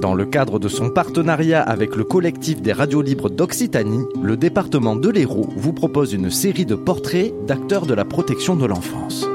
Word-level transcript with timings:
Dans 0.00 0.14
le 0.14 0.24
cadre 0.24 0.58
de 0.58 0.68
son 0.68 0.88
partenariat 0.88 1.60
avec 1.60 1.94
le 1.94 2.04
collectif 2.04 2.62
des 2.62 2.72
radios 2.72 3.02
libres 3.02 3.28
d'Occitanie, 3.28 4.06
le 4.22 4.34
département 4.38 4.96
de 4.96 5.10
l'Hérault 5.10 5.50
vous 5.56 5.74
propose 5.74 6.14
une 6.14 6.30
série 6.30 6.64
de 6.64 6.74
portraits 6.74 7.34
d'acteurs 7.46 7.84
de 7.84 7.92
la 7.92 8.06
protection 8.06 8.56
de 8.56 8.64
l'enfance. 8.64 9.28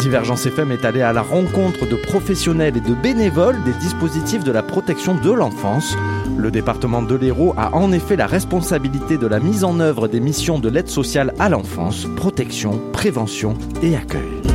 Divergence 0.00 0.46
FM 0.46 0.72
est 0.72 0.84
allé 0.84 1.00
à 1.00 1.12
la 1.12 1.22
rencontre 1.22 1.88
de 1.88 1.94
professionnels 1.94 2.76
et 2.76 2.80
de 2.80 2.94
bénévoles 2.94 3.62
des 3.64 3.74
dispositifs 3.74 4.42
de 4.42 4.50
la 4.50 4.64
protection 4.64 5.14
de 5.14 5.30
l'enfance. 5.30 5.96
Le 6.36 6.50
département 6.50 7.02
de 7.02 7.14
l'Hérault 7.14 7.54
a 7.56 7.76
en 7.76 7.92
effet 7.92 8.16
la 8.16 8.26
responsabilité 8.26 9.16
de 9.16 9.28
la 9.28 9.38
mise 9.38 9.62
en 9.62 9.78
œuvre 9.78 10.08
des 10.08 10.20
missions 10.20 10.58
de 10.58 10.68
l'aide 10.68 10.88
sociale 10.88 11.34
à 11.38 11.48
l'enfance, 11.48 12.08
protection, 12.16 12.80
prévention 12.92 13.54
et 13.80 13.94
accueil. 13.94 14.49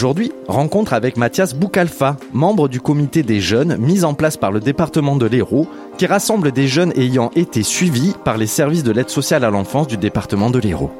Aujourd'hui, 0.00 0.32
rencontre 0.48 0.94
avec 0.94 1.18
Mathias 1.18 1.54
Boukalfa, 1.54 2.16
membre 2.32 2.68
du 2.68 2.80
comité 2.80 3.22
des 3.22 3.42
jeunes 3.42 3.76
mis 3.76 4.02
en 4.02 4.14
place 4.14 4.38
par 4.38 4.50
le 4.50 4.58
département 4.58 5.14
de 5.14 5.26
l'Hérault, 5.26 5.68
qui 5.98 6.06
rassemble 6.06 6.52
des 6.52 6.68
jeunes 6.68 6.94
ayant 6.96 7.30
été 7.36 7.62
suivis 7.62 8.14
par 8.24 8.38
les 8.38 8.46
services 8.46 8.82
de 8.82 8.92
l'aide 8.92 9.10
sociale 9.10 9.44
à 9.44 9.50
l'enfance 9.50 9.88
du 9.88 9.98
département 9.98 10.48
de 10.48 10.58
l'Hérault. 10.58 10.90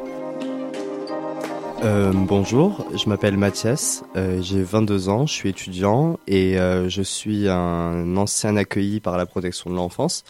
Euh, 1.83 2.13
bonjour, 2.15 2.85
je 2.95 3.09
m'appelle 3.09 3.39
Mathias, 3.39 4.05
euh, 4.17 4.43
j'ai 4.43 4.63
22 4.63 5.09
ans, 5.09 5.25
je 5.25 5.33
suis 5.33 5.49
étudiant 5.49 6.19
et 6.27 6.59
euh, 6.59 6.91
je 6.91 7.01
suis 7.01 7.49
un 7.49 8.19
ancien 8.19 8.55
accueilli 8.59 9.01
par 9.01 9.17
la 9.17 9.25
protection 9.25 9.71
de 9.71 9.77
l'enfance 9.77 10.25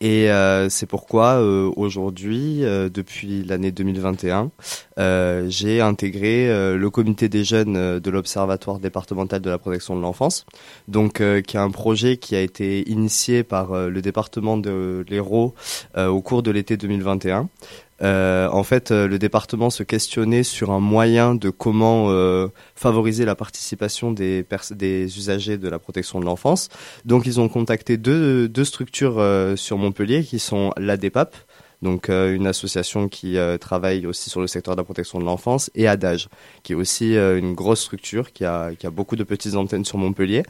et 0.00 0.30
euh, 0.30 0.68
c'est 0.68 0.86
pourquoi 0.86 1.36
euh, 1.36 1.70
aujourd'hui, 1.74 2.64
euh, 2.64 2.90
depuis 2.90 3.42
l'année 3.44 3.72
2021, 3.72 4.50
j'ai 5.48 5.80
intégré 5.80 6.48
le 6.76 6.90
comité 6.90 7.28
des 7.28 7.44
jeunes 7.44 7.98
de 7.98 8.10
l'Observatoire 8.10 8.78
départemental 8.78 9.40
de 9.40 9.50
la 9.50 9.58
protection 9.58 9.96
de 9.96 10.00
l'enfance, 10.00 10.46
donc 10.88 11.14
qui 11.16 11.56
est 11.56 11.60
un 11.60 11.70
projet 11.70 12.16
qui 12.16 12.34
a 12.34 12.40
été 12.40 12.88
initié 12.90 13.42
par 13.42 13.88
le 13.88 14.02
département 14.02 14.56
de 14.56 15.04
l'Hérault 15.08 15.54
au 15.96 16.22
cours 16.22 16.42
de 16.42 16.50
l'été 16.50 16.76
2021. 16.76 17.48
Euh, 18.02 18.48
en 18.50 18.62
fait, 18.62 18.90
euh, 18.90 19.08
le 19.08 19.18
département 19.18 19.70
se 19.70 19.82
questionnait 19.82 20.42
sur 20.42 20.70
un 20.70 20.80
moyen 20.80 21.34
de 21.34 21.50
comment 21.50 22.10
euh, 22.10 22.48
favoriser 22.74 23.24
la 23.24 23.34
participation 23.34 24.12
des, 24.12 24.44
des 24.72 25.18
usagers 25.18 25.56
de 25.56 25.68
la 25.68 25.78
protection 25.78 26.20
de 26.20 26.24
l'enfance. 26.24 26.68
Donc, 27.04 27.26
ils 27.26 27.40
ont 27.40 27.48
contacté 27.48 27.96
deux, 27.96 28.50
structures 28.64 29.22
sur 29.56 29.78
Montpellier 29.78 30.24
qui 30.24 30.38
sont 30.38 30.72
l'ADEPAP, 30.76 31.36
donc 31.82 32.08
une 32.08 32.46
association 32.46 33.08
qui 33.08 33.36
travaille 33.60 34.06
aussi 34.06 34.30
sur 34.30 34.40
le 34.40 34.46
secteur 34.46 34.74
de 34.74 34.80
la 34.80 34.84
protection 34.84 35.18
de 35.18 35.24
l'enfance, 35.24 35.70
et 35.74 35.86
ADAGE, 35.86 36.28
qui 36.62 36.72
est 36.72 36.76
aussi 36.76 37.14
une 37.14 37.54
grosse 37.54 37.82
structure 37.82 38.32
qui 38.32 38.44
a, 38.44 38.70
qui 38.74 38.86
a 38.86 38.90
beaucoup 38.90 39.16
de 39.16 39.24
petites 39.24 39.54
antennes 39.54 39.84
sur 39.84 39.98
Montpellier. 39.98 40.42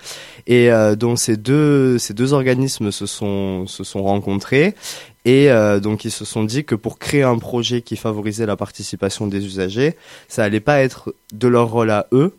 Et 0.47 0.71
donc 0.99 1.19
ces 1.19 1.37
deux, 1.37 1.99
ces 1.99 2.15
deux 2.15 2.33
organismes 2.33 2.91
se 2.91 3.07
sont, 3.07 3.67
se 3.67 3.85
sont 3.85 4.03
rencontrés 4.03 4.75
et 5.27 5.51
euh, 5.51 5.81
donc 5.81 6.05
ils 6.05 6.13
se 6.13 6.25
sont 6.25 6.45
dit 6.45 6.65
que 6.65 6.77
pour 6.77 7.01
créer 7.01 7.25
un 7.25 7.39
projet 7.39 7.83
qui 7.83 7.97
favorisait 7.97 8.47
la 8.47 8.57
participation 8.57 9.27
des 9.27 9.45
usagers, 9.45 9.97
ça 10.29 10.45
allait 10.45 10.61
pas 10.61 10.81
être 10.81 11.15
de 11.33 11.49
leur 11.49 11.73
rôle 11.73 11.91
à 11.91 12.07
eux 12.13 12.33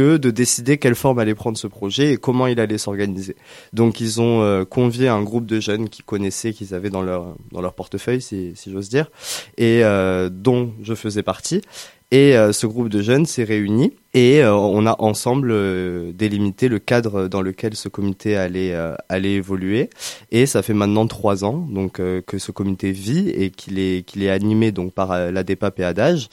de 0.00 0.30
décider 0.30 0.78
quelle 0.78 0.94
forme 0.94 1.18
allait 1.18 1.34
prendre 1.34 1.58
ce 1.58 1.66
projet 1.66 2.12
et 2.12 2.16
comment 2.16 2.46
il 2.46 2.60
allait 2.60 2.78
s'organiser. 2.78 3.36
Donc 3.72 4.00
ils 4.00 4.20
ont 4.20 4.42
euh, 4.42 4.64
convié 4.64 5.08
un 5.08 5.22
groupe 5.22 5.46
de 5.46 5.60
jeunes 5.60 5.88
qui 5.88 6.02
connaissaient, 6.02 6.52
qu'ils 6.52 6.74
avaient 6.74 6.90
dans 6.90 7.02
leur 7.02 7.34
dans 7.52 7.60
leur 7.60 7.74
portefeuille, 7.74 8.20
si, 8.20 8.52
si 8.54 8.70
j'ose 8.70 8.88
dire, 8.88 9.10
et 9.56 9.84
euh, 9.84 10.28
dont 10.30 10.72
je 10.82 10.94
faisais 10.94 11.22
partie. 11.22 11.62
Et 12.12 12.36
euh, 12.36 12.52
ce 12.52 12.68
groupe 12.68 12.88
de 12.88 13.02
jeunes 13.02 13.26
s'est 13.26 13.42
réuni 13.42 13.92
et 14.14 14.40
euh, 14.40 14.54
on 14.54 14.86
a 14.86 14.94
ensemble 15.00 15.50
euh, 15.50 16.12
délimité 16.12 16.68
le 16.68 16.78
cadre 16.78 17.26
dans 17.26 17.42
lequel 17.42 17.74
ce 17.74 17.88
comité 17.88 18.36
allait, 18.36 18.76
allait 19.08 19.34
évoluer. 19.34 19.90
Et 20.30 20.46
ça 20.46 20.62
fait 20.62 20.74
maintenant 20.74 21.08
trois 21.08 21.44
ans 21.44 21.66
donc 21.68 21.94
que 21.94 22.38
ce 22.38 22.52
comité 22.52 22.92
vit 22.92 23.30
et 23.30 23.50
qu'il 23.50 23.80
est, 23.80 24.06
qu'il 24.06 24.22
est 24.22 24.30
animé 24.30 24.70
donc 24.70 24.92
par 24.92 25.30
la 25.32 25.42
DEPAP 25.42 25.80
et 25.80 25.84
ADAGE. 25.84 26.28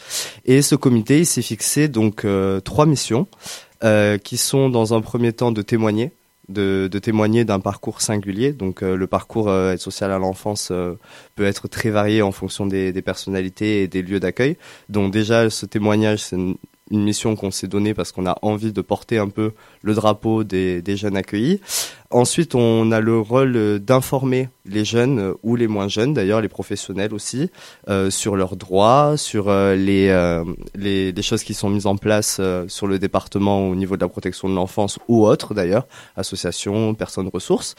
Et 0.45 0.61
ce 0.61 0.75
comité 0.75 1.19
il 1.19 1.25
s'est 1.25 1.41
fixé 1.41 1.87
donc 1.87 2.25
trois 2.63 2.85
missions 2.85 3.27
qui 4.23 4.37
sont 4.37 4.69
dans 4.69 4.93
un 4.93 5.01
premier 5.01 5.33
temps 5.33 5.51
de 5.51 5.61
témoigner 5.61 6.11
de, 6.49 6.87
témoigner 6.99 7.45
d'un 7.45 7.59
parcours 7.59 8.01
singulier. 8.01 8.53
Donc 8.53 8.83
euh, 8.83 8.95
le 8.95 9.07
parcours 9.07 9.49
euh, 9.49 9.73
aide 9.73 9.79
sociale 9.79 10.11
à 10.11 10.19
l'enfance 10.19 10.69
euh, 10.71 10.93
peut 11.35 11.45
être 11.45 11.67
très 11.67 11.89
varié 11.89 12.21
en 12.21 12.31
fonction 12.31 12.65
des, 12.65 12.91
des 12.91 13.01
personnalités 13.01 13.83
et 13.83 13.87
des 13.87 14.01
lieux 14.01 14.19
d'accueil. 14.19 14.57
Donc 14.89 15.11
déjà 15.11 15.49
ce 15.49 15.65
témoignage, 15.65 16.19
c'est 16.19 16.37
une 16.91 17.03
mission 17.03 17.35
qu'on 17.35 17.51
s'est 17.51 17.67
donnée 17.67 17.93
parce 17.93 18.11
qu'on 18.11 18.25
a 18.25 18.37
envie 18.41 18.73
de 18.73 18.81
porter 18.81 19.17
un 19.17 19.29
peu 19.29 19.53
le 19.81 19.93
drapeau 19.93 20.43
des, 20.43 20.83
jeunes 20.95 21.15
accueillis. 21.15 21.61
Ensuite, 22.11 22.53
on 22.53 22.91
a 22.91 22.99
le 22.99 23.17
rôle 23.17 23.79
d'informer 23.79 24.49
les 24.65 24.85
jeunes 24.85 25.33
ou 25.41 25.55
les 25.55 25.67
moins 25.67 25.87
jeunes, 25.87 26.13
d'ailleurs 26.13 26.41
les 26.41 26.49
professionnels 26.49 27.13
aussi, 27.13 27.49
euh, 27.89 28.11
sur 28.11 28.35
leurs 28.35 28.55
droits, 28.55 29.15
sur 29.17 29.49
euh, 29.49 29.75
les, 29.75 30.09
euh, 30.09 30.43
les, 30.75 31.11
les, 31.11 31.21
choses 31.23 31.43
qui 31.43 31.53
sont 31.53 31.69
mises 31.69 31.87
en 31.87 31.95
place 31.95 32.39
sur 32.67 32.87
le 32.87 32.99
département 32.99 33.67
au 33.67 33.75
niveau 33.75 33.95
de 33.95 34.01
la 34.01 34.09
protection 34.09 34.49
de 34.49 34.53
l'enfance 34.53 34.99
ou 35.07 35.25
autres 35.25 35.53
d'ailleurs, 35.53 35.87
associations, 36.15 36.93
personnes 36.93 37.29
ressources. 37.33 37.75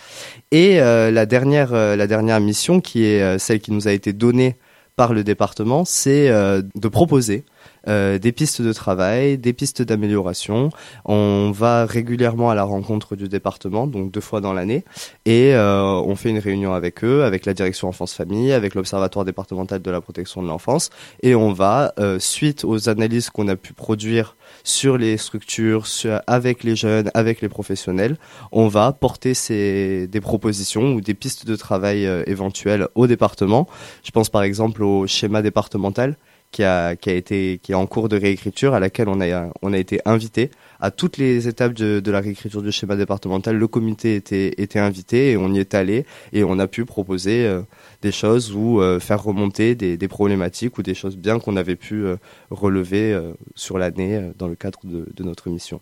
Et 0.51 0.79
la 0.79 1.27
dernière 1.27 1.73
la 1.73 2.07
dernière 2.07 2.41
mission 2.41 2.81
qui 2.81 3.05
est 3.05 3.39
celle 3.39 3.61
qui 3.61 3.71
nous 3.71 3.87
a 3.87 3.93
été 3.93 4.13
donnée 4.13 4.57
par 4.97 5.13
le 5.13 5.25
département, 5.25 5.85
c'est 5.85 6.29
de 6.29 6.89
proposer 6.89 7.45
euh, 7.89 8.19
des 8.19 8.33
pistes 8.33 8.63
de 8.63 8.73
travail, 8.73 9.39
des 9.39 9.53
pistes 9.53 9.83
d'amélioration. 9.83 10.71
On 11.05 11.51
va 11.53 11.87
régulièrement 11.87 12.51
à 12.51 12.55
la 12.55 12.65
rencontre 12.65 13.17
du 13.17 13.29
département, 13.29 13.87
donc 13.87 14.11
deux 14.11 14.21
fois 14.21 14.41
dans 14.41 14.53
l'année, 14.53 14.85
et 15.27 15.55
euh, 15.55 15.83
on 15.83 16.17
fait 16.17 16.31
une 16.31 16.39
réunion 16.39 16.73
avec 16.73 17.05
eux, 17.05 17.25
avec 17.25 17.47
la 17.47 17.55
direction 17.55 17.89
enfance-famille, 17.89 18.53
avec 18.53 18.75
l'observatoire 18.75 19.25
départemental 19.25 19.83
de 19.83 19.91
la 19.91 20.01
protection 20.01 20.43
de 20.43 20.49
l'enfance, 20.49 20.91
et 21.23 21.35
on 21.35 21.53
va, 21.53 21.93
euh, 21.99 22.19
suite 22.19 22.65
aux 22.65 22.89
analyses 22.89 23.31
qu'on 23.31 23.49
a 23.49 23.57
pu 23.57 23.73
produire 23.73 24.37
sur 24.63 24.97
les 24.97 25.17
structures, 25.17 25.87
avec 26.27 26.65
les 26.65 26.77
jeunes, 26.77 27.11
avec 27.15 27.41
les 27.41 27.49
professionnels, 27.49 28.17
on 28.53 28.69
va 28.69 28.93
porter 28.93 29.35
ces, 29.35 30.07
des 30.07 30.21
propositions 30.21 30.95
ou 30.95 31.01
des 31.01 31.15
pistes 31.15 31.47
de 31.47 31.57
travail 31.57 32.05
éventuelles 32.27 32.89
au 32.95 33.07
département. 33.07 33.69
Je 34.03 34.11
pense 34.11 34.31
par 34.31 34.43
exemple 34.43 34.83
au 34.83 35.07
schéma 35.07 35.43
départemental 35.43 36.17
qui 36.55 36.63
a, 36.63 36.95
qui 36.95 37.11
a 37.11 37.15
été 37.15 37.59
qui 37.61 37.73
est 37.73 37.75
en 37.75 37.87
cours 37.87 38.09
de 38.09 38.17
réécriture 38.17 38.75
à 38.75 38.81
laquelle 38.81 39.09
on 39.09 39.21
a 39.21 39.51
on 39.61 39.73
a 39.73 39.77
été 39.77 40.01
invité 40.05 40.53
à 40.79 40.93
toutes 40.93 41.17
les 41.17 41.49
étapes 41.49 41.73
de, 41.73 41.99
de 41.99 42.11
la 42.13 42.21
réécriture 42.21 42.63
du 42.63 42.71
schéma 42.71 42.95
départemental 42.95 43.57
le 43.57 43.67
comité 43.67 44.15
était 44.15 44.55
était 44.59 44.79
invité 44.79 45.33
et 45.33 45.37
on 45.37 45.53
y 45.53 45.59
est 45.59 45.75
allé 45.75 46.07
et 46.33 46.45
on 46.45 46.61
a 46.61 46.69
pu 46.69 46.85
proposer 46.85 47.45
euh, 47.45 47.63
des 48.03 48.13
choses 48.13 48.53
ou 48.53 48.81
euh, 48.81 49.01
faire 49.01 49.21
remonter 49.21 49.75
des, 49.75 49.97
des, 49.97 50.07
problématiques 50.07 50.79
ou 50.79 50.85
des 50.85 50.95
choses 50.95 51.17
bien 51.17 51.41
qu'on 51.41 51.57
avait 51.57 51.75
pu 51.75 52.05
euh, 52.05 52.19
relever 52.51 53.21
sur 53.57 53.77
l'année 53.77 54.31
dans 54.39 54.47
le 54.47 54.55
cadre 54.55 54.79
de, 54.85 55.09
de 55.13 55.25
notre 55.25 55.51
mission. 55.51 55.81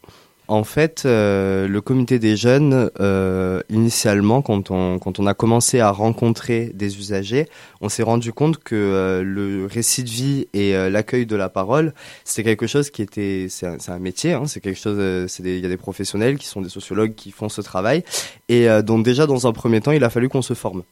En 0.52 0.64
fait, 0.64 1.04
euh, 1.06 1.66
le 1.66 1.80
comité 1.80 2.18
des 2.18 2.36
jeunes, 2.36 2.90
euh, 3.00 3.62
initialement, 3.70 4.42
quand 4.42 4.70
on, 4.70 4.98
quand 4.98 5.18
on 5.18 5.26
a 5.26 5.32
commencé 5.32 5.80
à 5.80 5.90
rencontrer 5.90 6.72
des 6.74 6.98
usagers, 6.98 7.48
on 7.80 7.88
s'est 7.88 8.02
rendu 8.02 8.34
compte 8.34 8.58
que 8.58 8.74
euh, 8.74 9.22
le 9.22 9.64
récit 9.64 10.04
de 10.04 10.10
vie 10.10 10.48
et 10.52 10.74
l'accueil 10.90 11.24
de 11.24 11.36
la 11.36 11.48
parole, 11.48 11.94
c'est 12.24 12.44
quelque 12.44 12.66
chose 12.66 12.90
qui 12.90 13.00
était, 13.00 13.46
c'est 13.48 13.66
un, 13.66 13.78
un, 13.88 13.98
métier, 13.98 14.34
hein, 14.34 14.42
c'est 14.44 14.60
quelque 14.60 14.78
chose, 14.78 15.26
c'est 15.26 15.42
il 15.42 15.60
y 15.60 15.64
a 15.64 15.70
des 15.70 15.78
professionnels 15.78 16.36
qui 16.36 16.46
sont 16.46 16.60
des 16.60 16.68
sociologues 16.68 17.14
qui 17.14 17.30
font 17.30 17.48
ce 17.48 17.62
travail, 17.62 18.04
et 18.50 18.68
donc 18.82 19.06
déjà 19.06 19.26
dans 19.26 19.46
un 19.46 19.52
premier 19.52 19.80
temps, 19.80 19.92
il 19.92 20.04
a 20.04 20.10
fallu 20.10 20.28
qu'on 20.28 20.42
se 20.42 20.52
forme. 20.52 20.82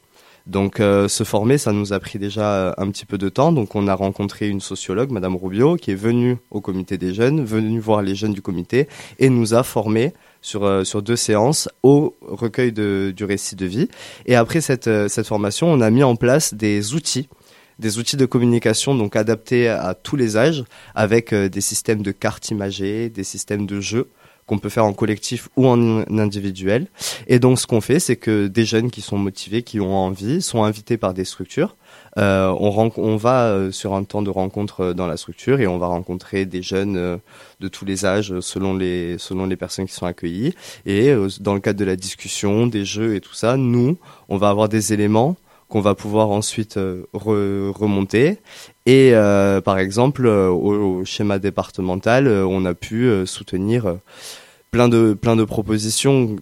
Donc 0.50 0.80
euh, 0.80 1.06
se 1.06 1.22
former, 1.22 1.58
ça 1.58 1.70
nous 1.70 1.92
a 1.92 2.00
pris 2.00 2.18
déjà 2.18 2.54
euh, 2.54 2.72
un 2.76 2.90
petit 2.90 3.06
peu 3.06 3.18
de 3.18 3.28
temps. 3.28 3.52
Donc 3.52 3.76
on 3.76 3.86
a 3.86 3.94
rencontré 3.94 4.48
une 4.48 4.60
sociologue, 4.60 5.12
Madame 5.12 5.36
Rubio, 5.36 5.76
qui 5.76 5.92
est 5.92 5.94
venue 5.94 6.38
au 6.50 6.60
comité 6.60 6.98
des 6.98 7.14
jeunes, 7.14 7.44
venue 7.44 7.78
voir 7.78 8.02
les 8.02 8.16
jeunes 8.16 8.32
du 8.32 8.42
comité 8.42 8.88
et 9.20 9.28
nous 9.30 9.54
a 9.54 9.62
formés 9.62 10.12
sur, 10.42 10.64
euh, 10.64 10.82
sur 10.82 11.02
deux 11.02 11.14
séances 11.14 11.68
au 11.84 12.16
recueil 12.20 12.72
de, 12.72 13.12
du 13.16 13.24
récit 13.24 13.54
de 13.54 13.64
vie. 13.64 13.88
Et 14.26 14.34
après 14.34 14.60
cette, 14.60 14.90
cette 15.08 15.26
formation, 15.28 15.68
on 15.68 15.80
a 15.80 15.88
mis 15.90 16.02
en 16.02 16.16
place 16.16 16.52
des 16.52 16.94
outils 16.94 17.28
des 17.78 17.98
outils 17.98 18.18
de 18.18 18.26
communication 18.26 18.94
donc 18.94 19.16
adaptés 19.16 19.66
à 19.66 19.94
tous 19.94 20.14
les 20.14 20.36
âges 20.36 20.64
avec 20.94 21.32
des 21.32 21.60
systèmes 21.62 22.02
de 22.02 22.10
cartes 22.10 22.50
imagées, 22.50 23.08
des 23.08 23.24
systèmes 23.24 23.64
de 23.64 23.80
jeux 23.80 24.10
qu'on 24.50 24.58
peut 24.58 24.68
faire 24.68 24.84
en 24.84 24.92
collectif 24.92 25.48
ou 25.54 25.68
en 25.68 26.02
individuel. 26.18 26.88
Et 27.28 27.38
donc 27.38 27.60
ce 27.60 27.68
qu'on 27.68 27.80
fait, 27.80 28.00
c'est 28.00 28.16
que 28.16 28.48
des 28.48 28.64
jeunes 28.64 28.90
qui 28.90 29.00
sont 29.00 29.16
motivés, 29.16 29.62
qui 29.62 29.78
ont 29.78 29.96
envie, 29.96 30.42
sont 30.42 30.64
invités 30.64 30.96
par 30.96 31.14
des 31.14 31.24
structures. 31.24 31.76
Euh, 32.18 32.48
on, 32.58 32.90
on, 32.96 33.16
va 33.16 33.44
euh, 33.44 33.70
sur 33.70 33.94
un 33.94 34.02
temps 34.02 34.22
de 34.22 34.30
rencontre 34.30 34.80
euh, 34.80 34.92
dans 34.92 35.06
la 35.06 35.16
structure 35.16 35.60
et 35.60 35.68
on 35.68 35.78
va 35.78 35.86
rencontrer 35.86 36.46
des 36.46 36.62
jeunes 36.62 37.20
de 37.60 37.68
tous 37.68 37.84
les 37.84 38.04
âges 38.04 38.40
selon 38.40 38.74
les 38.74 39.18
selon 39.18 39.46
les 39.46 39.54
personnes 39.54 39.86
qui 39.86 39.94
sont 39.94 40.06
accueillies. 40.06 40.52
Et 40.84 41.14
dans 41.38 41.54
le 41.54 41.60
cadre 41.60 41.78
de 41.78 41.84
la 41.84 41.94
discussion, 41.94 42.66
des 42.66 42.84
jeux 42.84 43.14
et 43.14 43.20
tout 43.20 43.34
ça, 43.34 43.56
nous, 43.56 43.98
on 44.28 44.36
va 44.36 44.48
avoir 44.48 44.68
des 44.68 44.92
éléments 44.92 45.36
qu'on 45.70 45.80
va 45.80 45.94
pouvoir 45.94 46.30
ensuite 46.30 46.78
remonter. 47.12 48.38
Et 48.86 49.12
par 49.64 49.78
exemple, 49.78 50.26
au, 50.26 51.04
schéma 51.04 51.38
départemental, 51.38 52.28
on 52.28 52.64
a 52.66 52.74
pu 52.74 53.10
soutenir 53.24 53.96
plein 54.70 54.88
de 54.88 55.14
plein 55.14 55.36
de 55.36 55.44
propositions 55.44 56.36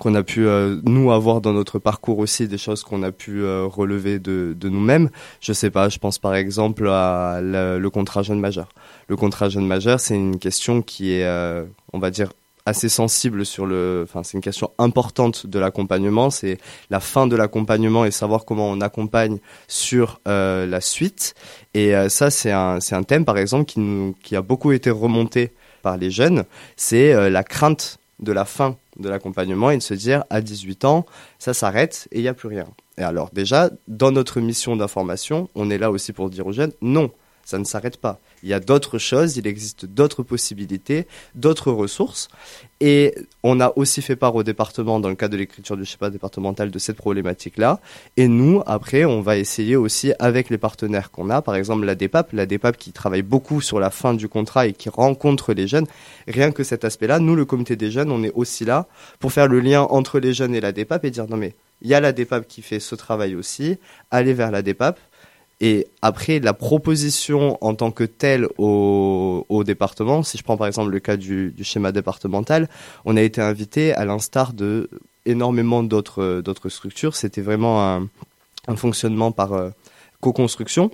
qu'on 0.00 0.14
a 0.14 0.22
pu 0.22 0.46
euh, 0.46 0.80
nous 0.84 1.12
avoir 1.12 1.40
dans 1.40 1.52
notre 1.52 1.78
parcours 1.78 2.18
aussi 2.18 2.48
des 2.48 2.58
choses 2.58 2.82
qu'on 2.82 3.02
a 3.02 3.12
pu 3.12 3.42
euh, 3.42 3.66
relever 3.66 4.18
de, 4.18 4.56
nous-mêmes. 4.62 5.10
Je 5.40 5.52
sais 5.52 5.70
pas, 5.70 5.88
je 5.88 5.98
pense 5.98 6.18
par 6.18 6.34
exemple 6.34 6.88
à 6.88 7.40
le, 7.42 7.88
contrat 7.88 8.22
jeune 8.22 8.40
majeur. 8.40 8.68
Le 9.08 9.16
contrat 9.16 9.48
jeune 9.48 9.66
majeur, 9.66 10.00
c'est 10.00 10.14
une 10.14 10.38
question 10.38 10.82
qui 10.82 11.12
est, 11.12 11.24
euh, 11.24 11.64
on 11.92 11.98
va 11.98 12.10
dire, 12.10 12.32
assez 12.66 12.88
sensible 12.88 13.44
sur 13.44 13.66
le, 13.66 14.02
enfin 14.04 14.22
c'est 14.22 14.36
une 14.36 14.42
question 14.42 14.70
importante 14.78 15.46
de 15.46 15.58
l'accompagnement, 15.58 16.30
c'est 16.30 16.58
la 16.90 17.00
fin 17.00 17.26
de 17.26 17.36
l'accompagnement 17.36 18.04
et 18.04 18.10
savoir 18.10 18.44
comment 18.44 18.70
on 18.70 18.80
accompagne 18.80 19.38
sur 19.68 20.20
la 20.26 20.80
suite. 20.80 21.34
Et 21.74 21.92
ça 22.08 22.30
c'est 22.30 22.52
un 22.52 22.80
c'est 22.80 22.94
un 22.94 23.02
thème 23.02 23.24
par 23.24 23.38
exemple 23.38 23.64
qui 23.64 23.80
nous 23.80 24.14
qui 24.22 24.36
a 24.36 24.42
beaucoup 24.42 24.72
été 24.72 24.90
remonté 24.90 25.52
par 25.82 25.96
les 25.96 26.10
jeunes, 26.10 26.44
c'est 26.76 27.30
la 27.30 27.42
crainte 27.42 27.98
de 28.20 28.32
la 28.32 28.44
fin 28.44 28.76
de 28.98 29.08
l'accompagnement 29.08 29.70
et 29.70 29.76
de 29.78 29.82
se 29.82 29.94
dire 29.94 30.24
à 30.30 30.40
18 30.40 30.84
ans, 30.84 31.06
ça 31.38 31.54
s'arrête 31.54 32.08
et 32.12 32.18
il 32.18 32.22
n'y 32.22 32.28
a 32.28 32.34
plus 32.34 32.48
rien. 32.48 32.66
Et 32.98 33.02
alors 33.02 33.30
déjà, 33.32 33.70
dans 33.88 34.12
notre 34.12 34.40
mission 34.40 34.76
d'information, 34.76 35.48
on 35.54 35.70
est 35.70 35.78
là 35.78 35.90
aussi 35.90 36.12
pour 36.12 36.30
dire 36.30 36.46
aux 36.46 36.52
jeunes, 36.52 36.72
non, 36.82 37.10
ça 37.44 37.58
ne 37.58 37.64
s'arrête 37.64 37.96
pas. 37.96 38.20
Il 38.42 38.48
y 38.48 38.54
a 38.54 38.60
d'autres 38.60 38.98
choses, 38.98 39.36
il 39.36 39.46
existe 39.46 39.86
d'autres 39.86 40.22
possibilités, 40.22 41.06
d'autres 41.34 41.70
ressources. 41.70 42.28
Et 42.80 43.14
on 43.44 43.60
a 43.60 43.72
aussi 43.76 44.02
fait 44.02 44.16
part 44.16 44.34
au 44.34 44.42
département, 44.42 44.98
dans 44.98 45.08
le 45.08 45.14
cadre 45.14 45.32
de 45.32 45.38
l'écriture 45.38 45.76
du 45.76 45.84
schéma 45.84 46.10
départemental, 46.10 46.70
de 46.70 46.78
cette 46.80 46.96
problématique-là. 46.96 47.80
Et 48.16 48.26
nous, 48.26 48.62
après, 48.66 49.04
on 49.04 49.20
va 49.20 49.36
essayer 49.36 49.76
aussi 49.76 50.12
avec 50.18 50.50
les 50.50 50.58
partenaires 50.58 51.12
qu'on 51.12 51.30
a, 51.30 51.42
par 51.42 51.54
exemple 51.54 51.84
la 51.84 51.94
DEPAP, 51.94 52.32
la 52.32 52.46
DEPAP 52.46 52.76
qui 52.76 52.92
travaille 52.92 53.22
beaucoup 53.22 53.60
sur 53.60 53.78
la 53.78 53.90
fin 53.90 54.14
du 54.14 54.28
contrat 54.28 54.66
et 54.66 54.72
qui 54.72 54.88
rencontre 54.88 55.52
les 55.54 55.68
jeunes. 55.68 55.86
Rien 56.26 56.50
que 56.50 56.64
cet 56.64 56.84
aspect-là, 56.84 57.20
nous, 57.20 57.36
le 57.36 57.44
comité 57.44 57.76
des 57.76 57.92
jeunes, 57.92 58.10
on 58.10 58.24
est 58.24 58.32
aussi 58.34 58.64
là 58.64 58.88
pour 59.20 59.32
faire 59.32 59.46
le 59.46 59.60
lien 59.60 59.82
entre 59.82 60.18
les 60.18 60.34
jeunes 60.34 60.54
et 60.54 60.60
la 60.60 60.72
DEPAP 60.72 61.04
et 61.04 61.10
dire 61.10 61.28
non 61.28 61.36
mais 61.36 61.54
il 61.82 61.88
y 61.88 61.94
a 61.94 62.00
la 62.00 62.12
DEPAP 62.12 62.46
qui 62.46 62.62
fait 62.62 62.78
ce 62.78 62.94
travail 62.94 63.34
aussi, 63.34 63.76
allez 64.10 64.34
vers 64.34 64.52
la 64.52 64.62
DEPAP 64.62 64.98
et 65.64 65.86
après, 66.02 66.40
la 66.40 66.54
proposition 66.54 67.56
en 67.60 67.76
tant 67.76 67.92
que 67.92 68.02
telle 68.02 68.48
au, 68.58 69.62
département, 69.64 70.24
si 70.24 70.36
je 70.36 70.42
prends 70.42 70.56
par 70.56 70.66
exemple 70.66 70.90
le 70.90 70.98
cas 70.98 71.16
du, 71.16 71.54
schéma 71.62 71.92
départemental, 71.92 72.68
on 73.04 73.16
a 73.16 73.22
été 73.22 73.40
invité 73.40 73.94
à 73.94 74.04
l'instar 74.04 74.54
de 74.54 74.90
énormément 75.24 75.84
d'autres 75.84 76.42
d'autres 76.44 76.68
structures. 76.68 77.14
C'était 77.14 77.42
vraiment 77.42 77.80
un, 78.66 78.76
fonctionnement 78.76 79.30
par 79.30 79.52
euh, 79.52 79.70
co-construction. 80.20 80.90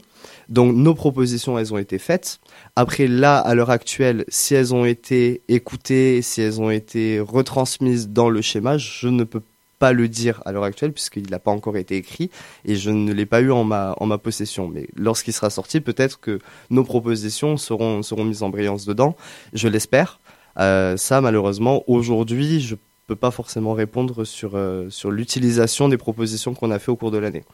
Donc 0.50 0.76
nos 0.76 0.94
propositions, 0.94 1.58
elles 1.58 1.72
ont 1.72 1.78
été 1.78 1.98
faites. 1.98 2.38
Après, 2.76 3.06
là, 3.06 3.38
à 3.38 3.54
l'heure 3.54 3.70
actuelle, 3.70 4.26
si 4.28 4.54
elles 4.54 4.74
ont 4.74 4.84
été 4.84 5.40
écoutées, 5.48 6.20
si 6.20 6.42
elles 6.42 6.60
ont 6.60 6.70
été 6.70 7.20
retransmises 7.20 8.10
dans 8.10 8.28
le 8.28 8.42
schéma, 8.42 8.76
je 8.76 9.08
ne 9.08 9.24
peux 9.24 9.40
pas 9.78 9.92
le 9.92 10.08
dire 10.08 10.42
à 10.44 10.52
l'heure 10.52 10.64
actuelle 10.64 10.92
puisqu'il 10.92 11.30
n'a 11.30 11.38
pas 11.38 11.50
encore 11.50 11.76
été 11.76 11.96
écrit 11.96 12.30
et 12.64 12.76
je 12.76 12.90
ne 12.90 13.12
l'ai 13.12 13.26
pas 13.26 13.40
eu 13.40 13.50
en 13.50 13.64
ma, 13.64 13.94
en 13.98 14.06
ma 14.06 14.18
possession. 14.18 14.68
Mais 14.68 14.88
lorsqu'il 14.96 15.32
sera 15.32 15.50
sorti, 15.50 15.80
peut-être 15.80 16.20
que 16.20 16.38
nos 16.70 16.84
propositions 16.84 17.56
seront, 17.56 18.02
seront 18.02 18.24
mises 18.24 18.42
en 18.42 18.50
brillance 18.50 18.84
dedans. 18.84 19.16
Je 19.52 19.68
l'espère. 19.68 20.20
Euh, 20.58 20.96
ça, 20.96 21.20
malheureusement, 21.20 21.84
aujourd'hui, 21.86 22.60
je 22.60 22.74
peux 23.06 23.16
pas 23.16 23.30
forcément 23.30 23.72
répondre 23.72 24.24
sur, 24.24 24.52
euh, 24.54 24.90
sur 24.90 25.10
l'utilisation 25.10 25.88
des 25.88 25.96
propositions 25.96 26.54
qu'on 26.54 26.70
a 26.70 26.78
fait 26.78 26.90
au 26.90 26.96
cours 26.96 27.10
de 27.10 27.18
l'année. 27.18 27.44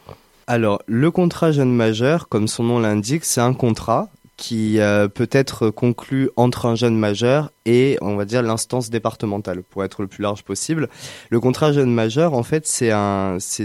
Alors, 0.47 0.83
le 0.87 1.11
contrat 1.11 1.53
jeune 1.53 1.73
majeur, 1.73 2.29
comme 2.29 2.49
son 2.49 2.65
nom 2.65 2.79
l'indique, 2.79 3.25
c'est 3.25 3.41
un 3.41 3.55
contrat 3.55 4.11
qui 4.37 4.81
euh, 4.81 5.09
peut 5.09 5.29
être 5.31 5.71
conclu 5.71 6.31
entre 6.37 6.67
un 6.67 6.75
jeune 6.75 6.97
majeur 6.97 7.51
et 7.67 7.97
on 8.01 8.17
va 8.17 8.25
dire 8.25 8.43
l'instance 8.43 8.91
départementale 8.91 9.63
pour 9.63 9.85
être 9.85 10.03
le 10.03 10.09
plus 10.09 10.23
large 10.23 10.43
possible. 10.43 10.89
Le 11.31 11.41
contrat 11.41 11.73
jeune 11.73 11.93
majeur 11.93 12.35
en 12.35 12.43
fait 12.43 12.67
c'est 12.67 12.91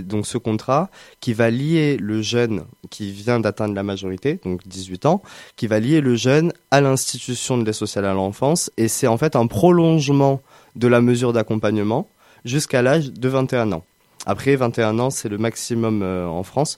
donc 0.02 0.28
ce 0.28 0.38
contrat 0.38 0.90
qui 1.20 1.34
va 1.34 1.50
lier 1.50 1.98
le 1.98 2.22
jeune 2.22 2.66
qui 2.90 3.12
vient 3.12 3.40
d'atteindre 3.40 3.74
la 3.74 3.84
majorité 3.84 4.40
donc 4.44 4.68
18 4.68 5.06
ans 5.06 5.22
qui 5.56 5.68
va 5.68 5.80
lier 5.80 6.02
le 6.02 6.16
jeune 6.16 6.54
à 6.72 6.82
l'institution 6.82 7.58
de 7.58 7.66
l'aide 7.66 7.74
sociale 7.74 8.06
à 8.06 8.14
l'enfance 8.14 8.72
et 8.78 8.88
c'est 8.88 9.08
en 9.08 9.18
fait 9.18 9.36
un 9.36 9.48
prolongement 9.48 10.42
de 10.76 10.88
la 10.88 11.02
mesure 11.02 11.34
d'accompagnement 11.34 12.10
jusqu'à 12.46 12.82
l'âge 12.82 13.12
de 13.12 13.28
21 13.30 13.72
ans. 13.72 13.84
Après 14.26 14.56
21 14.56 15.00
ans, 15.00 15.10
c'est 15.10 15.30
le 15.30 15.38
maximum 15.38 16.02
euh, 16.04 16.28
en 16.28 16.44
France. 16.44 16.78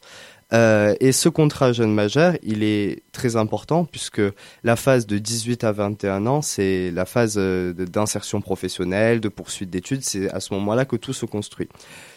Euh, 0.53 0.95
et 0.99 1.11
ce 1.11 1.29
contrat 1.29 1.71
jeune 1.71 1.93
majeur, 1.93 2.35
il 2.43 2.63
est 2.63 3.03
très 3.11 3.35
important 3.35 3.85
puisque 3.85 4.21
la 4.63 4.75
phase 4.75 5.07
de 5.07 5.17
18 5.17 5.63
à 5.63 5.71
21 5.71 6.25
ans, 6.25 6.41
c'est 6.41 6.91
la 6.91 7.05
phase 7.05 7.35
euh, 7.37 7.73
d'insertion 7.73 8.41
professionnelle, 8.41 9.21
de 9.21 9.29
poursuite 9.29 9.69
d'études. 9.69 10.03
C'est 10.03 10.29
à 10.29 10.39
ce 10.39 10.53
moment-là 10.53 10.85
que 10.85 10.95
tout 10.95 11.13
se 11.13 11.25
construit. 11.25 11.69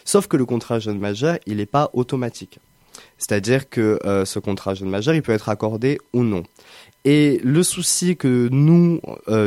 Sauf 0.03 0.27
que 0.27 0.37
le 0.37 0.45
contrat 0.45 0.79
jeune 0.79 0.99
majeur, 0.99 1.37
il 1.45 1.57
n'est 1.57 1.65
pas 1.65 1.89
automatique. 1.93 2.59
C'est-à-dire 3.17 3.69
que 3.69 3.99
euh, 4.05 4.25
ce 4.25 4.39
contrat 4.39 4.73
jeune 4.73 4.89
majeur, 4.89 5.15
il 5.15 5.21
peut 5.21 5.33
être 5.33 5.49
accordé 5.49 5.99
ou 6.13 6.23
non. 6.23 6.43
Et 7.05 7.39
le 7.43 7.61
souci 7.61 8.17
que 8.17 8.49
nous, 8.51 8.99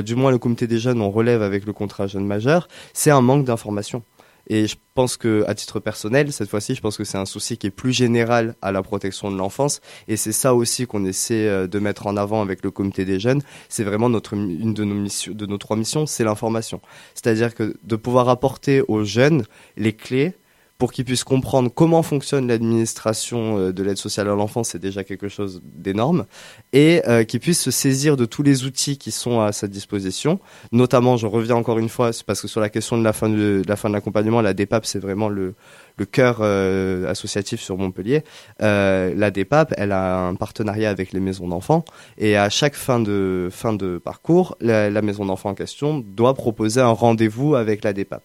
du 0.04 0.14
moins 0.14 0.30
le 0.30 0.38
comité 0.38 0.68
des 0.68 0.78
jeunes, 0.78 1.00
on 1.00 1.10
relève 1.10 1.42
avec 1.42 1.66
le 1.66 1.72
contrat 1.72 2.06
jeune 2.06 2.24
majeur, 2.24 2.68
c'est 2.92 3.10
un 3.10 3.20
manque 3.20 3.44
d'information. 3.44 4.04
Et 4.48 4.66
je 4.66 4.76
pense 4.94 5.16
que, 5.16 5.44
à 5.46 5.54
titre 5.54 5.78
personnel, 5.78 6.32
cette 6.32 6.48
fois-ci, 6.48 6.74
je 6.74 6.80
pense 6.80 6.96
que 6.96 7.04
c'est 7.04 7.18
un 7.18 7.26
souci 7.26 7.58
qui 7.58 7.66
est 7.66 7.70
plus 7.70 7.92
général 7.92 8.56
à 8.62 8.72
la 8.72 8.82
protection 8.82 9.30
de 9.30 9.36
l'enfance. 9.36 9.80
Et 10.08 10.16
c'est 10.16 10.32
ça 10.32 10.54
aussi 10.54 10.86
qu'on 10.86 11.04
essaie 11.04 11.46
euh, 11.46 11.66
de 11.66 11.78
mettre 11.78 12.06
en 12.06 12.16
avant 12.16 12.42
avec 12.42 12.64
le 12.64 12.70
comité 12.70 13.04
des 13.04 13.20
jeunes. 13.20 13.42
C'est 13.68 13.84
vraiment 13.84 14.08
notre, 14.08 14.34
une 14.34 14.74
de 14.74 14.84
nos 14.84 14.94
missions, 14.94 15.32
de 15.34 15.46
nos 15.46 15.58
trois 15.58 15.76
missions, 15.76 16.06
c'est 16.06 16.24
l'information. 16.24 16.80
C'est-à-dire 17.14 17.54
que 17.54 17.76
de 17.82 17.96
pouvoir 17.96 18.28
apporter 18.28 18.82
aux 18.88 19.04
jeunes 19.04 19.44
les 19.76 19.92
clés 19.92 20.34
pour 20.78 20.92
qu'ils 20.92 21.04
puissent 21.04 21.24
comprendre 21.24 21.70
comment 21.74 22.04
fonctionne 22.04 22.46
l'administration 22.46 23.58
euh, 23.58 23.72
de 23.72 23.82
l'aide 23.82 23.98
sociale 23.98 24.28
à 24.28 24.34
l'enfance, 24.36 24.70
c'est 24.70 24.78
déjà 24.78 25.02
quelque 25.02 25.28
chose 25.28 25.60
d'énorme, 25.64 26.24
et 26.72 27.02
euh, 27.08 27.24
qu'ils 27.24 27.40
puissent 27.40 27.60
se 27.60 27.72
saisir 27.72 28.16
de 28.16 28.24
tous 28.24 28.44
les 28.44 28.64
outils 28.64 28.96
qui 28.96 29.10
sont 29.10 29.40
à 29.40 29.50
sa 29.50 29.66
disposition. 29.66 30.38
Notamment, 30.70 31.16
je 31.16 31.26
reviens 31.26 31.56
encore 31.56 31.80
une 31.80 31.88
fois, 31.88 32.10
parce 32.24 32.40
que 32.40 32.46
sur 32.46 32.60
la 32.60 32.68
question 32.68 32.96
de 32.96 33.02
la 33.02 33.12
fin 33.12 33.28
de, 33.28 33.62
la 33.66 33.74
fin 33.74 33.88
de 33.88 33.94
l'accompagnement, 33.94 34.40
la 34.40 34.54
DEPAP, 34.54 34.86
c'est 34.86 35.00
vraiment 35.00 35.28
le, 35.28 35.54
le 35.98 36.04
cœur 36.04 36.38
euh, 36.40 37.10
associatif 37.10 37.60
sur 37.60 37.76
Montpellier. 37.76 38.24
Euh, 38.62 39.12
la 39.16 39.30
DEPAP, 39.30 39.74
elle 39.76 39.92
a 39.92 40.26
un 40.26 40.34
partenariat 40.34 40.90
avec 40.90 41.12
les 41.12 41.20
maisons 41.20 41.48
d'enfants, 41.48 41.84
et 42.16 42.36
à 42.36 42.48
chaque 42.48 42.74
fin 42.74 43.00
de 43.00 43.48
fin 43.50 43.72
de 43.72 43.98
parcours, 43.98 44.56
la, 44.60 45.02
maison 45.02 45.26
d'enfants 45.26 45.50
en 45.50 45.54
question 45.54 45.98
doit 45.98 46.34
proposer 46.34 46.80
un 46.80 46.90
rendez-vous 46.90 47.54
avec 47.54 47.84
la 47.84 47.92
DEPAP 47.92 48.22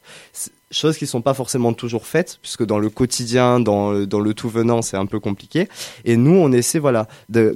choses 0.74 0.98
qui 0.98 1.08
sont 1.08 1.22
pas 1.22 1.34
forcément 1.34 1.74
toujours 1.74 2.06
faites 2.06 2.40
puisque 2.42 2.66
dans 2.66 2.80
le 2.80 2.90
quotidien 2.90 3.60
dans 3.60 4.06
dans 4.06 4.20
le 4.20 4.34
tout 4.34 4.50
venant 4.50 4.82
c'est 4.82 4.98
un 4.98 5.06
peu 5.06 5.20
compliqué 5.20 5.68
et 6.04 6.18
nous 6.18 6.36
on 6.36 6.52
essaie 6.52 6.80
voilà 6.80 7.08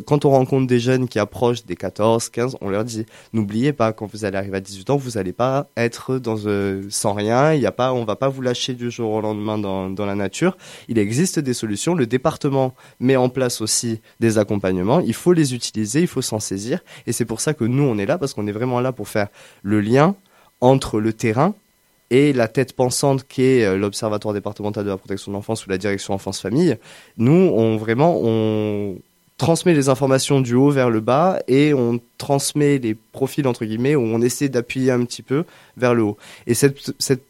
quand 0.05 0.25
on 0.25 0.29
rencontre 0.29 0.67
des 0.67 0.79
jeunes 0.79 1.07
qui 1.07 1.19
approchent 1.19 1.65
des 1.65 1.75
14 1.75 2.29
15 2.29 2.57
on 2.61 2.69
leur 2.69 2.83
dit 2.83 3.05
n'oubliez 3.33 3.73
pas 3.73 3.91
quand 3.91 4.05
vous 4.05 4.23
allez 4.23 4.37
arriver 4.37 4.57
à 4.57 4.61
18 4.61 4.91
ans 4.91 4.97
vous 4.97 5.17
allez 5.17 5.33
pas 5.33 5.69
être 5.75 6.19
dans 6.19 6.37
euh, 6.45 6.83
sans 6.89 7.13
rien 7.13 7.53
il 7.53 7.61
y 7.61 7.65
a 7.65 7.71
pas 7.71 7.93
on 7.93 8.05
va 8.05 8.15
pas 8.15 8.29
vous 8.29 8.41
lâcher 8.41 8.73
du 8.73 8.91
jour 8.91 9.11
au 9.11 9.21
lendemain 9.21 9.57
dans 9.57 9.89
dans 9.89 10.05
la 10.07 10.15
nature 10.15 10.57
il 10.87 10.97
existe 10.97 11.39
des 11.39 11.53
solutions 11.53 11.93
le 11.93 12.07
département 12.07 12.73
met 12.99 13.15
en 13.15 13.29
place 13.29 13.61
aussi 13.61 14.01
des 14.19 14.37
accompagnements 14.37 14.99
il 14.99 15.13
faut 15.13 15.33
les 15.33 15.53
utiliser 15.53 16.01
il 16.01 16.07
faut 16.07 16.21
s'en 16.21 16.39
saisir 16.39 16.79
et 17.05 17.11
c'est 17.11 17.25
pour 17.25 17.41
ça 17.41 17.53
que 17.53 17.63
nous 17.63 17.83
on 17.83 17.97
est 17.97 18.05
là 18.05 18.17
parce 18.17 18.33
qu'on 18.33 18.47
est 18.47 18.51
vraiment 18.51 18.79
là 18.79 18.91
pour 18.91 19.07
faire 19.07 19.27
le 19.61 19.81
lien 19.81 20.15
entre 20.61 20.99
le 20.99 21.13
terrain 21.13 21.53
et 22.09 22.33
la 22.33 22.47
tête 22.47 22.73
pensante 22.73 23.27
qui 23.27 23.43
est 23.43 23.65
euh, 23.65 23.77
l'Observatoire 23.77 24.33
départemental 24.33 24.85
de 24.85 24.89
la 24.89 24.97
protection 24.97 25.31
de 25.31 25.35
l'enfance 25.35 25.65
ou 25.65 25.69
la 25.69 25.77
direction 25.77 26.13
enfance-famille, 26.13 26.77
nous, 27.17 27.51
on 27.53 27.77
vraiment, 27.77 28.17
on 28.23 28.97
transmet 29.37 29.75
les 29.75 29.87
informations 29.87 30.41
du 30.41 30.55
haut 30.55 30.71
vers 30.71 30.89
le 30.89 30.99
bas 30.99 31.39
et 31.47 31.73
on 31.73 31.99
transmet 32.17 32.79
les 32.79 32.95
profils 32.95 33.47
entre 33.47 33.65
guillemets 33.65 33.95
où 33.95 34.01
on 34.01 34.19
essaie 34.21 34.49
d'appuyer 34.49 34.91
un 34.91 35.05
petit 35.05 35.21
peu 35.21 35.45
vers 35.77 35.93
le 35.93 36.01
haut. 36.01 36.17
Et 36.47 36.55
cette, 36.55 36.77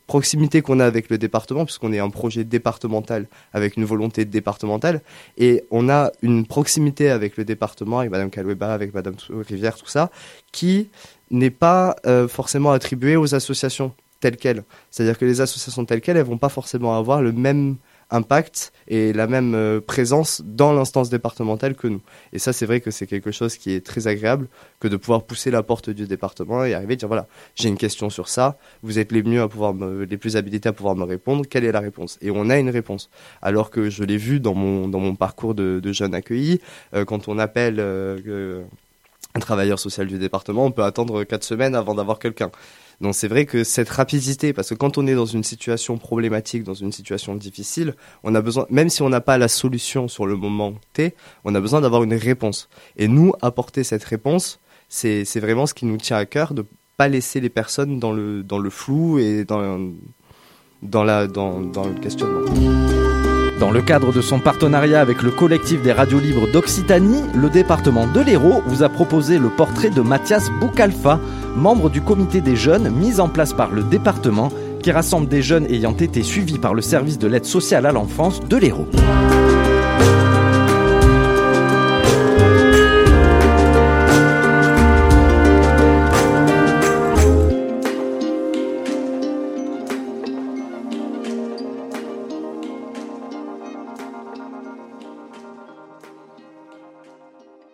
proximité 0.08 0.62
qu'on 0.62 0.80
a 0.80 0.86
avec 0.86 1.10
le 1.10 1.18
département, 1.18 1.66
puisqu'on 1.66 1.92
est 1.92 2.00
un 2.00 2.10
projet 2.10 2.46
départemental 2.46 3.28
avec 3.52 3.76
une 3.76 3.84
volonté 3.84 4.24
départementale, 4.24 5.02
et 5.38 5.66
on 5.70 5.90
a 5.90 6.14
une 6.22 6.46
proximité 6.46 7.10
avec 7.10 7.36
le 7.36 7.44
département, 7.44 8.00
avec 8.00 8.12
Madame 8.12 8.30
Caloueba, 8.30 8.74
avec 8.74 8.94
Madame 8.94 9.16
Rivière, 9.30 9.76
tout 9.76 9.90
ça, 9.90 10.10
qui 10.54 10.88
n'est 11.30 11.50
pas 11.50 11.98
euh, 12.06 12.30
forcément 12.30 12.72
attribuée 12.72 13.18
aux 13.18 13.36
associations 13.36 13.92
telles 14.22 14.38
quelles. 14.38 14.64
C'est-à-dire 14.92 15.18
que 15.18 15.26
les 15.26 15.42
associations 15.42 15.84
telles 15.84 16.00
quelles, 16.00 16.16
elles 16.16 16.24
vont 16.24 16.38
pas 16.38 16.48
forcément 16.48 16.98
avoir 16.98 17.22
le 17.22 17.34
même 17.34 17.76
impact 18.10 18.72
et 18.88 19.12
la 19.14 19.28
même 19.28 19.54
euh, 19.54 19.82
présence 19.82 20.42
dans 20.46 20.74
l'instance 20.74 21.10
départementale 21.10 21.76
que 21.76 21.88
nous. 21.88 22.02
Et 22.34 22.40
ça, 22.40 22.54
c'est 22.54 22.66
vrai 22.66 22.80
que 22.80 22.92
c'est 22.92 23.08
quelque 23.08 23.32
chose 23.32 23.58
qui 23.58 23.72
est 23.74 23.86
très 23.86 24.08
agréable 24.08 24.48
que 24.80 24.88
de 24.88 24.96
pouvoir 24.96 25.24
pousser 25.24 25.52
la 25.52 25.64
porte 25.64 25.90
du 25.90 26.08
département 26.08 26.64
et 26.64 26.74
arriver 26.74 26.94
à 26.94 26.96
dire 26.98 27.08
voilà, 27.08 27.28
j'ai 27.56 27.68
une 27.70 27.78
question 27.78 28.10
sur 28.10 28.30
ça, 28.30 28.58
vous 28.84 29.00
êtes 29.00 29.12
les 29.12 29.24
mieux 29.24 29.42
à 29.42 29.48
pouvoir 29.48 29.74
les 29.74 30.18
plus 30.18 30.38
habilités 30.38 30.70
à 30.70 30.74
pouvoir 30.74 30.96
me 30.96 31.04
répondre, 31.04 31.46
quelle 31.50 31.66
est 31.66 31.72
la 31.72 31.82
réponse? 31.82 32.18
Et 32.22 32.32
on 32.32 32.50
a 32.50 32.58
une 32.58 32.70
réponse. 32.70 33.10
Alors 33.42 33.70
que 33.70 33.90
je 33.90 34.04
l'ai 34.04 34.18
vu 34.18 34.40
dans 34.40 34.54
mon, 34.54 34.88
dans 34.88 35.00
mon 35.00 35.16
parcours 35.16 35.54
de, 35.54 35.80
de 35.82 35.92
jeune 35.92 36.14
accueilli, 36.14 36.62
euh, 36.94 37.06
quand 37.06 37.28
on 37.28 37.38
appelle 37.40 37.78
euh, 37.80 38.64
un 39.36 39.40
travailleur 39.40 39.80
social 39.80 40.08
du 40.08 40.18
département, 40.18 40.66
on 40.66 40.72
peut 40.72 40.84
attendre 40.84 41.24
quatre 41.24 41.44
semaines 41.44 41.76
avant 41.76 41.96
d'avoir 41.96 42.20
quelqu'un. 42.20 42.52
Donc 43.00 43.14
c'est 43.14 43.28
vrai 43.28 43.46
que 43.46 43.64
cette 43.64 43.90
rapidité, 43.90 44.54
parce 44.54 44.70
que 44.70 44.74
quand 44.76 44.98
on 44.98 45.06
est 45.06 45.14
dans 45.14 45.26
une 45.26 45.44
situation 45.44 45.98
problématique, 45.98 46.64
dans 46.64 46.74
une 46.74 46.92
situation 46.92 47.36
difficile, 47.36 47.96
on 48.24 48.34
a 48.34 48.42
besoin, 48.42 48.66
même 48.70 48.90
si 48.90 49.02
on 49.04 49.10
n'a 49.10 49.22
pas 49.22 49.38
la 49.38 49.48
solution 49.48 50.08
sur 50.08 50.26
le 50.26 50.36
moment 50.36 50.74
T, 50.94 51.14
on 51.44 51.54
a 51.54 51.60
besoin 51.60 51.82
d'avoir 51.82 52.04
une 52.04 52.16
réponse. 52.16 52.70
Et 52.98 53.08
nous, 53.08 53.34
apporter 53.42 53.84
cette 53.84 54.04
réponse, 54.04 54.60
c'est 54.90 55.40
vraiment 55.40 55.68
ce 55.68 55.74
qui 55.74 55.86
nous 55.86 55.98
tient 55.98 56.18
à 56.18 56.26
cœur, 56.26 56.54
de 56.54 56.66
pas 56.98 57.08
laisser 57.08 57.40
les 57.40 57.50
personnes 57.50 58.00
dans 58.00 58.12
le, 58.12 58.42
dans 58.42 58.58
le 58.58 58.70
flou 58.72 59.20
et 59.20 59.46
dans, 59.46 59.92
dans, 60.82 61.04
la, 61.04 61.28
dans, 61.28 61.62
dans 61.62 61.86
le 61.88 61.94
questionnement. 61.94 62.46
Dans 63.60 63.72
le 63.72 63.82
cadre 63.82 64.14
de 64.14 64.22
son 64.22 64.40
partenariat 64.40 65.02
avec 65.02 65.24
le 65.24 65.32
collectif 65.32 65.82
des 65.82 65.92
radios 65.92 66.20
libres 66.20 66.48
d'Occitanie, 66.52 67.24
le 67.34 67.50
département 67.50 68.06
de 68.06 68.22
l'Hérault 68.22 68.62
vous 68.68 68.84
a 68.84 68.90
proposé 68.90 69.40
le 69.40 69.50
portrait 69.50 69.90
de 69.90 70.02
Mathias 70.02 70.52
Boukalfa, 70.60 71.20
membre 71.56 71.90
du 71.90 72.02
comité 72.02 72.40
des 72.40 72.56
jeunes 72.56 72.92
mis 72.92 73.20
en 73.20 73.30
place 73.30 73.54
par 73.54 73.72
le 73.72 73.82
département 73.82 74.52
qui 74.84 74.92
rassemble 74.92 75.28
des 75.28 75.42
jeunes 75.42 75.66
ayant 75.72 75.96
été 75.96 76.22
suivis 76.22 76.60
par 76.60 76.76
le 76.76 76.84
service 76.84 77.18
de 77.18 77.28
l'aide 77.28 77.46
sociale 77.46 77.88
à 77.88 77.92
l'enfance 77.92 78.42
de 78.42 78.58
l'Hérault. 78.58 78.88